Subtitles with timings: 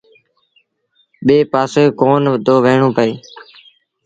[1.25, 3.11] ٻي پآسي ڪونا دو وهيڻو پئي۔